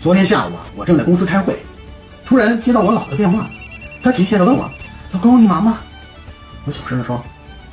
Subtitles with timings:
[0.00, 1.58] 昨天下午啊，我正在公司开会，
[2.24, 3.48] 突然接到我老婆的电话，
[4.02, 4.70] 她急切的问我
[5.12, 5.78] ：“老公，你忙吗？”
[6.66, 7.22] 我小声的说：“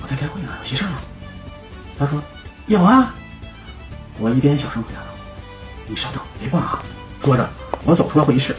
[0.01, 0.91] 我在开会呢，有急事吗？”
[1.99, 2.21] 她说
[2.68, 3.14] ：“有啊。”
[4.18, 5.08] 我一边小声回答道
[5.88, 6.84] ：“你稍等，别挂啊。”
[7.21, 7.50] 说着，
[7.84, 8.55] 我走出了会议室。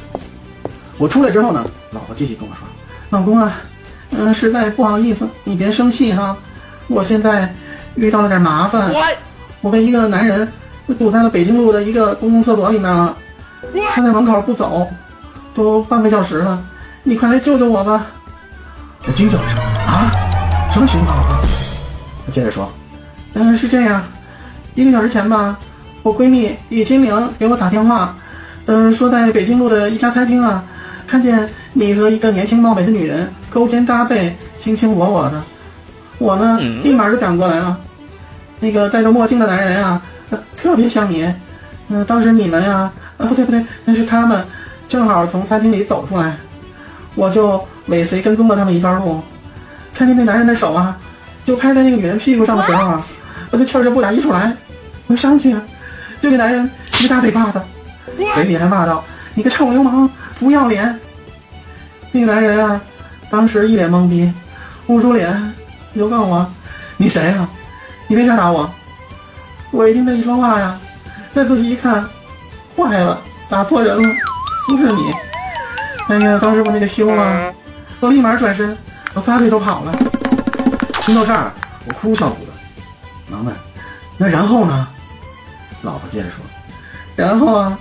[0.99, 2.67] 我出来之后呢，老婆继续跟我说
[3.09, 3.55] ：“老公啊，
[4.11, 6.37] 嗯，实在不好意思，你别生气哈。
[6.89, 7.55] 我现在
[7.95, 8.93] 遇到了点麻烦，
[9.61, 10.51] 我被一个男人
[10.99, 13.17] 堵在了北京路的一个公共厕所里面了。
[13.95, 14.87] 他在门口不走，
[15.55, 16.63] 都半个小时了，
[17.03, 18.07] 你快来救救我吧！”
[19.07, 20.11] 我惊叫一声：“啊，
[20.73, 21.49] 什么情况，老婆？”
[22.27, 22.71] 他接着说
[23.35, 24.03] ：“嗯，是这样，
[24.75, 25.59] 一个小时前吧，
[26.03, 28.15] 我闺蜜李金玲给我打电话，
[28.67, 30.65] 嗯，说在北京路的一家餐厅啊。”
[31.05, 35.43] 看见你和一个年轻貌美的女人勾肩搭背、卿卿我我的，
[36.23, 37.77] 我呢立马就赶过来了。
[38.61, 40.01] 那个戴着墨镜的男人啊，
[40.57, 41.29] 特别像你。
[41.89, 44.43] 嗯，当时你们呀，啊不对不对，那是他们，
[44.89, 46.37] 正好从餐厅里走出来，
[47.17, 49.21] 我就尾随跟踪了他们一段路。
[49.93, 50.97] 看见那男人的手啊，
[51.45, 53.05] 就拍在那个女人屁股上的时候啊，
[53.51, 54.57] 我就气儿就不打一处来，
[55.09, 55.61] 我上去啊，
[56.21, 57.61] 就给男人一个大嘴巴子，
[58.35, 60.99] 嘴里还骂道：“你个臭流氓！”不要脸！
[62.11, 62.81] 那个男人啊，
[63.29, 64.33] 当时一脸懵逼，
[64.87, 65.55] 捂住脸，
[65.93, 66.47] 你就问我
[66.97, 67.49] ：“你谁呀？
[68.07, 68.71] 你为啥打我？”
[69.71, 70.79] 我一听他一说话呀，
[71.35, 72.05] 再仔细一看，
[72.77, 74.09] 坏了，打错人了，
[74.67, 75.13] 不是你！
[76.09, 77.53] 哎呀，当时我那个羞啊，
[78.01, 78.77] 我立马转身，
[79.15, 79.93] 我撒腿就跑了。
[81.03, 81.51] 听到这儿，
[81.87, 82.53] 我哭笑不得。
[83.29, 83.55] 忙问
[84.19, 84.87] ：“那然后呢？”
[85.83, 86.37] 老婆接着说
[87.17, 87.79] ：“然后啊，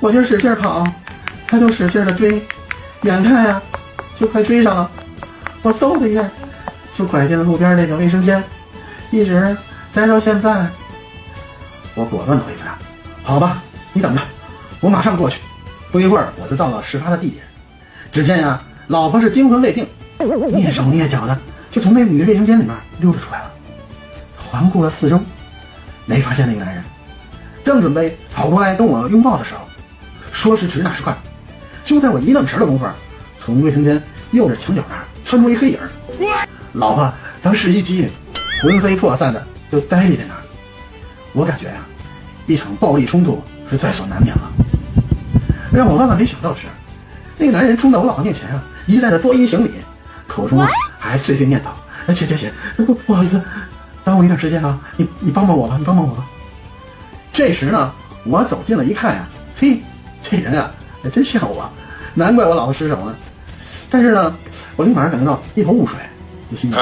[0.00, 0.84] 我就使劲跑。”
[1.46, 2.44] 他就使劲的追，
[3.02, 3.62] 眼看呀，
[4.18, 4.90] 就快追上了。
[5.62, 6.28] 我嗖的一下，
[6.94, 8.42] 就拐进了路边那个卫生间，
[9.10, 9.56] 一直
[9.92, 10.66] 待到现在。
[11.94, 12.78] 我果断的回复他
[13.22, 14.22] ：“好吧，你等着，
[14.80, 15.40] 我马上过去。”
[15.90, 17.44] 不一会儿，我就到了事发的地点。
[18.10, 19.86] 只见呀，老婆是惊魂未定，
[20.18, 21.38] 蹑手蹑脚的
[21.70, 23.50] 就从那女卫生间里面溜达出来了。
[24.36, 25.20] 环顾了四周，
[26.06, 26.82] 没发现那个男人。
[27.64, 29.60] 正准备跑过来跟我拥抱的时候，
[30.32, 31.16] 说时迟，那时快。
[31.84, 32.86] 就在我一愣神的功夫，
[33.38, 35.78] 从卫生间右着墙角那儿窜出一黑影，
[36.74, 38.10] 老婆当时一激灵，
[38.62, 40.40] 魂飞魄散的就呆立在那儿。
[41.32, 41.76] 我感觉呀，
[42.46, 44.52] 一场暴力冲突是在所难免了。
[45.72, 46.66] 让我万万没想到的是，
[47.38, 49.70] 那个男人冲到我老婆面前啊，一再的作揖行礼，
[50.26, 50.66] 口中
[50.98, 51.66] 还碎碎念叨
[52.06, 53.40] ：“哎，姐姐姐，不不好意思，
[54.02, 56.26] 耽误一点时间啊，你你帮帮我吧，你帮帮我吧。”
[57.32, 57.92] 这时呢，
[58.24, 59.80] 我走近了一看呀，嘿，
[60.22, 60.70] 这人啊。
[61.02, 61.70] 还真像我，
[62.14, 63.14] 难怪我老婆失手呢。
[63.90, 64.34] 但是呢，
[64.74, 65.98] 我立马感觉到一头雾水，
[66.56, 66.78] 心想：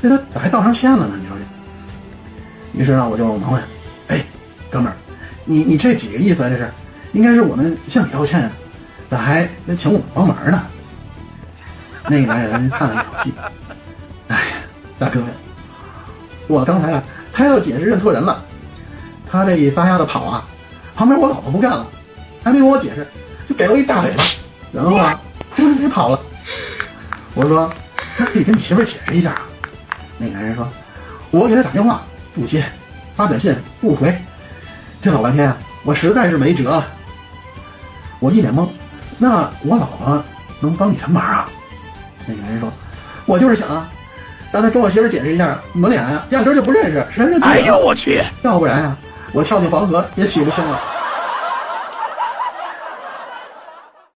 [0.00, 1.14] 那他咋还道上歉了呢？
[1.20, 2.78] 你说这。
[2.78, 3.62] 于是呢，我就忙问
[4.08, 4.24] ：“哎，
[4.70, 4.96] 哥们儿，
[5.44, 6.48] 你你这几个意思啊？
[6.48, 6.70] 这是，
[7.12, 8.50] 应该是我们向你道歉，
[9.10, 10.64] 咋还请我们帮忙呢？”
[12.10, 13.32] 那个男人叹了一口气
[14.28, 14.36] ：“哎，
[14.98, 15.26] 大哥呀，
[16.46, 17.02] 我刚才啊
[17.32, 18.44] 猜到姐是认错人了。
[19.30, 20.44] 他这一撒丫子跑啊，
[20.94, 21.86] 旁边我老婆不干了，
[22.42, 23.06] 还没跟我解释。”
[23.48, 24.22] 就给了我一大嘴巴，
[24.72, 25.18] 然后啊，
[25.56, 26.20] 扑哧就跑了。
[27.32, 27.72] 我说
[28.18, 29.42] ：“那可以跟你媳妇解释一下啊。”
[30.18, 30.68] 那男人说
[31.30, 32.02] ：“我给他打电话
[32.34, 32.64] 不接，
[33.14, 34.14] 发短信不回，
[35.00, 36.82] 这老半天啊，我实在是没辙。”
[38.20, 38.68] 我一脸懵。
[39.16, 40.22] 那我老婆
[40.60, 41.48] 能帮你什么忙啊？
[42.26, 42.72] 那男人说
[43.26, 43.88] ：“我就是想啊，
[44.52, 47.44] 让他跟我媳妇解释一下，我们俩呀压根就不认识，谁认识。
[47.44, 48.22] 哎呦我去！
[48.42, 48.96] 要不然呀，
[49.32, 50.80] 我跳进黄河也洗不清了。”